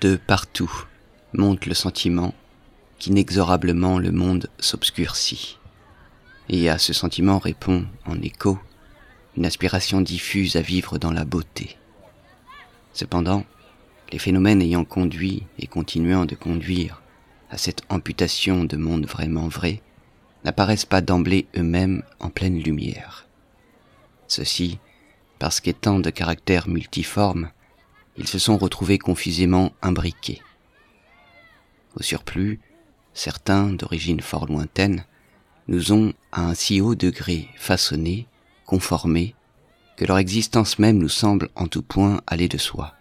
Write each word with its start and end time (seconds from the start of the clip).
De 0.00 0.16
partout 0.16 0.72
monte 1.34 1.66
le 1.66 1.74
sentiment 1.74 2.34
qu'inexorablement 2.98 3.98
le 3.98 4.12
monde 4.12 4.48
s'obscurcit. 4.58 5.58
Et 6.48 6.70
à 6.70 6.78
ce 6.78 6.94
sentiment 6.94 7.38
répond, 7.38 7.84
en 8.06 8.20
écho, 8.22 8.58
une 9.36 9.44
aspiration 9.44 10.00
diffuse 10.00 10.56
à 10.56 10.62
vivre 10.62 10.96
dans 10.96 11.12
la 11.12 11.26
beauté. 11.26 11.76
Cependant, 12.94 13.44
les 14.10 14.18
phénomènes 14.18 14.62
ayant 14.62 14.84
conduit 14.84 15.44
et 15.58 15.66
continuant 15.66 16.24
de 16.24 16.34
conduire 16.34 17.02
à 17.50 17.58
cette 17.58 17.82
amputation 17.90 18.64
de 18.64 18.76
monde 18.76 19.06
vraiment 19.06 19.48
vrai 19.48 19.82
n'apparaissent 20.44 20.86
pas 20.86 21.02
d'emblée 21.02 21.46
eux-mêmes 21.58 22.02
en 22.20 22.30
pleine 22.30 22.58
lumière. 22.58 23.26
Ceci 24.28 24.78
parce 25.38 25.60
qu'étant 25.60 25.98
de 26.00 26.10
caractère 26.10 26.68
multiforme, 26.68 27.50
ils 28.16 28.28
se 28.28 28.38
sont 28.38 28.56
retrouvés 28.56 28.98
confusément 28.98 29.72
imbriqués. 29.82 30.42
Au 31.96 32.02
surplus, 32.02 32.60
certains, 33.14 33.72
d'origine 33.72 34.20
fort 34.20 34.46
lointaine, 34.46 35.04
nous 35.68 35.92
ont 35.92 36.12
à 36.32 36.42
un 36.42 36.54
si 36.54 36.80
haut 36.80 36.94
degré 36.94 37.48
façonnés, 37.56 38.26
conformés, 38.66 39.34
que 39.96 40.04
leur 40.04 40.18
existence 40.18 40.78
même 40.78 40.98
nous 40.98 41.08
semble 41.08 41.48
en 41.54 41.66
tout 41.66 41.82
point 41.82 42.20
aller 42.26 42.48
de 42.48 42.58
soi. 42.58 42.94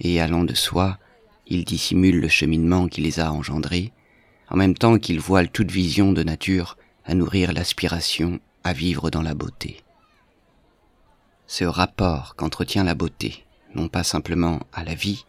Et 0.00 0.20
allant 0.20 0.44
de 0.44 0.54
soi, 0.54 0.98
ils 1.46 1.64
dissimulent 1.64 2.20
le 2.20 2.28
cheminement 2.28 2.88
qui 2.88 3.00
les 3.00 3.20
a 3.20 3.32
engendrés, 3.32 3.92
en 4.48 4.56
même 4.56 4.74
temps 4.74 4.98
qu'ils 4.98 5.20
voilent 5.20 5.50
toute 5.50 5.70
vision 5.70 6.12
de 6.12 6.22
nature 6.22 6.76
à 7.04 7.14
nourrir 7.14 7.52
l'aspiration 7.52 8.40
à 8.64 8.72
vivre 8.72 9.10
dans 9.10 9.22
la 9.22 9.34
beauté. 9.34 9.82
Ce 11.46 11.64
rapport 11.64 12.36
qu'entretient 12.36 12.84
la 12.84 12.94
beauté, 12.94 13.44
non 13.74 13.88
pas 13.88 14.04
simplement 14.04 14.60
à 14.72 14.84
la 14.84 14.94
vie, 14.94 15.24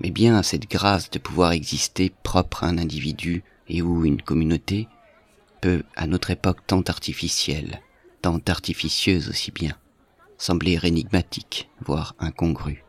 mais 0.00 0.10
bien 0.10 0.36
à 0.36 0.42
cette 0.42 0.70
grâce 0.70 1.10
de 1.10 1.18
pouvoir 1.18 1.52
exister 1.52 2.12
propre 2.22 2.64
à 2.64 2.68
un 2.68 2.78
individu 2.78 3.42
et 3.68 3.82
ou 3.82 4.04
une 4.04 4.22
communauté, 4.22 4.88
peut, 5.60 5.82
à 5.96 6.06
notre 6.06 6.30
époque 6.30 6.66
tant 6.66 6.82
artificielle, 6.82 7.80
tant 8.22 8.40
artificieuse 8.46 9.28
aussi 9.28 9.50
bien, 9.50 9.76
sembler 10.38 10.78
énigmatique, 10.82 11.68
voire 11.84 12.14
incongru. 12.18 12.84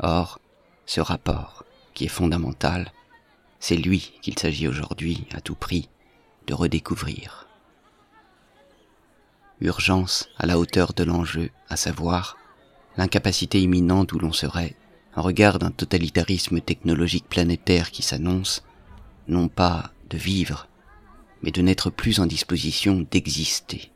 Or, 0.00 0.40
ce 0.86 1.00
rapport, 1.00 1.64
qui 1.94 2.06
est 2.06 2.08
fondamental, 2.08 2.92
c'est 3.60 3.76
lui 3.76 4.12
qu'il 4.22 4.38
s'agit 4.38 4.66
aujourd'hui, 4.66 5.26
à 5.32 5.40
tout 5.40 5.54
prix, 5.54 5.88
de 6.46 6.54
redécouvrir. 6.54 7.46
Urgence 9.60 10.28
à 10.38 10.46
la 10.46 10.58
hauteur 10.58 10.92
de 10.92 11.04
l'enjeu, 11.04 11.50
à 11.68 11.76
savoir 11.76 12.36
l'incapacité 12.96 13.60
imminente 13.60 14.12
où 14.12 14.18
l'on 14.18 14.32
serait, 14.32 14.74
en 15.16 15.22
regard 15.22 15.58
d'un 15.58 15.70
totalitarisme 15.70 16.60
technologique 16.60 17.28
planétaire 17.28 17.90
qui 17.90 18.02
s'annonce, 18.02 18.62
non 19.28 19.48
pas 19.48 19.92
de 20.10 20.18
vivre, 20.18 20.68
mais 21.42 21.50
de 21.50 21.62
n'être 21.62 21.90
plus 21.90 22.20
en 22.20 22.26
disposition 22.26 23.06
d'exister. 23.10 23.90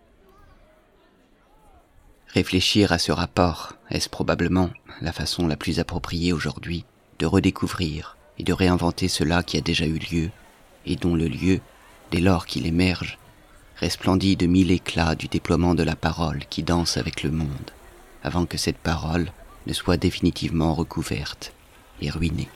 Réfléchir 2.28 2.92
à 2.92 2.98
ce 2.98 3.12
rapport 3.12 3.74
est-ce 3.90 4.08
probablement 4.08 4.70
la 5.00 5.12
façon 5.12 5.46
la 5.46 5.56
plus 5.56 5.78
appropriée 5.78 6.32
aujourd'hui 6.32 6.84
de 7.18 7.26
redécouvrir 7.26 8.16
et 8.38 8.44
de 8.44 8.52
réinventer 8.52 9.08
cela 9.08 9.42
qui 9.42 9.56
a 9.56 9.62
déjà 9.62 9.86
eu 9.86 9.98
lieu 9.98 10.30
et 10.84 10.96
dont 10.96 11.14
le 11.14 11.28
lieu, 11.28 11.60
dès 12.10 12.20
lors 12.20 12.46
qu'il 12.46 12.66
émerge, 12.66 13.18
resplendit 13.76 14.36
de 14.36 14.46
mille 14.46 14.70
éclats 14.70 15.14
du 15.14 15.28
déploiement 15.28 15.74
de 15.74 15.82
la 15.82 15.96
parole 15.96 16.44
qui 16.50 16.62
danse 16.62 16.96
avec 16.96 17.22
le 17.22 17.30
monde, 17.30 17.70
avant 18.26 18.44
que 18.44 18.58
cette 18.58 18.76
parole 18.78 19.26
ne 19.68 19.72
soit 19.72 19.96
définitivement 19.96 20.74
recouverte 20.74 21.52
et 22.02 22.10
ruinée. 22.10 22.48